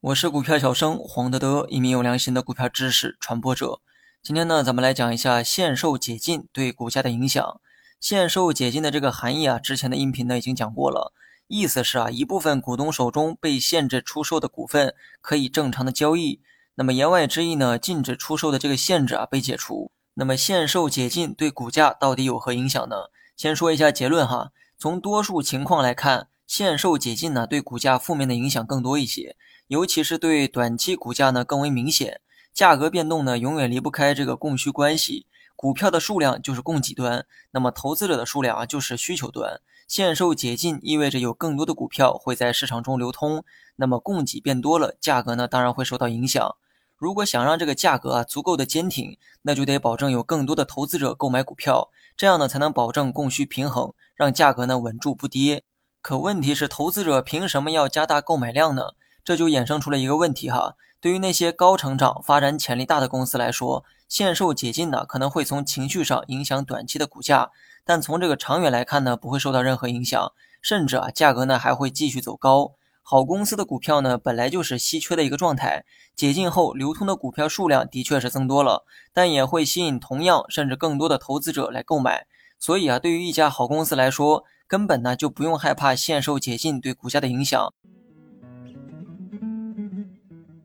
[0.00, 3.80] 我是股票小生黄德德，一名有良心的股票知识传播者。
[4.22, 7.60] 今天呢，咱们来讲一下限售解禁对股价的影响。
[7.98, 11.12] 限售解禁的这个含义啊，之前的音频呢已经讲过了，
[11.48, 16.40] 意思是啊，一部分股东手中被限制出售的股份可以正常的交易。
[16.76, 19.90] 那么言外之意呢，禁止出售的这个限制啊被解除。
[20.14, 23.10] 那么限售解禁对股价到底有何影响呢？
[23.36, 24.52] 先说一下结论哈。
[24.78, 29.36] 从多数情况来看，限售解禁呢对股价负面的影响更多一些，
[29.68, 32.20] 尤其是对短期股价呢更为明显。
[32.52, 35.24] 价格变动呢永远离不开这个供需关系，
[35.56, 39.62] 股票的数量就是供给端，那么投资者的数量啊就是需求端。
[39.88, 43.42] 限售解禁意味着有更多的股票会在市场中流通，
[43.76, 46.54] 那么供给变多了，价格呢当然会受到影响。
[46.98, 55.64] 如果想让这个价格啊足够的坚挺，那就得保证有更多的投资者购买股票，这样呢才能保证供需平衡，让价格呢稳住不跌。
[56.02, 58.94] 可问题是，投资者凭什么要加大购买量呢？
[59.24, 60.74] 这就衍生出了一个问题哈。
[61.00, 67.52] 对于那些高成长、发展潜力大的公司来说，限售解禁呢可能会从情绪上影响短期的股价，
[67.84, 72.72] 但从这个长远来看呢，不会受到任何影响，甚至啊价格呢还会继续走高。
[73.04, 75.84] 好公司的股票呢，本来就是稀缺的一个状态。
[76.16, 82.26] 解禁后，流通的股票数量的确是增多了，但也会吸引同样甚至更多的投资者来购买。
[82.62, 87.74] 所以啊，对于一家好公司来说，根本呢就不用害怕限售解禁对股价的影响。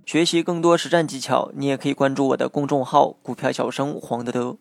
[0.06, 4.58] 学习更多实战技巧，你也可以关注我的公众号“股票小生黄德德”。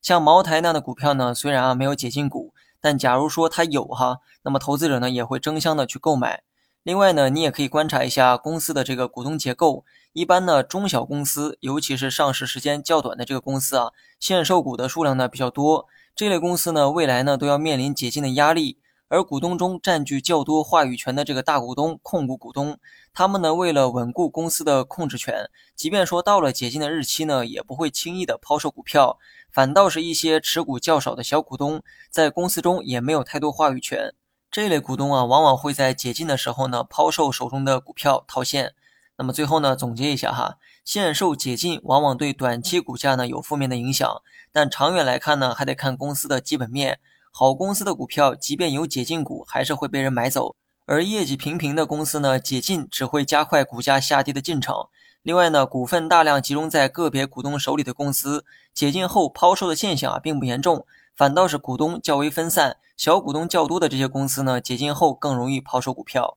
[0.00, 6.44] 像茅台那样的股票呢，虽然啊没有解禁股，但假如说它有哈，那么投资者呢也会争相的去购买。
[6.84, 9.84] 另外呢，你也可以观察一下公司的这个股东结构。
[10.12, 13.90] 一般呢，中小公司，尤其是上市时间较短的这个公司啊，
[14.20, 15.86] 限售股的数量呢比较多。
[16.16, 18.78] 这类公司呢，未来呢都要面临解禁的压力。
[19.08, 22.78] 而股东中占据较多话语权的这个大股东、控股股东，
[23.12, 29.18] 他们呢为了稳固公司的控制权，即便说到了解禁的日期呢，也不会轻易的抛售股票。
[29.52, 34.14] 反倒是一些持股较少的小股东，在公司中也没有太多话语权。
[34.50, 38.72] 这类股东啊，往往会在解禁的时候呢，抛售手中的股票套现。
[39.18, 44.22] 那么最后呢，总结一下哈，限售解禁往往对短期股价呢有负面的影响，
[44.52, 47.00] 但长远来看呢，还得看公司的基本面。
[47.32, 50.54] 好公司的股票，即便有解禁股，还是会被人买走；
[50.86, 54.86] 而业绩平平的公司呢，解禁只会加快股价下跌的进程。
[55.22, 60.86] 另外呢，股份大量集中在个别股东手里的公司，解禁后抛售的现象啊，并不严重。
[61.14, 66.36] 反倒是股东较为分散、小股东较多的这些公司呢，解禁后更容易抛售股票。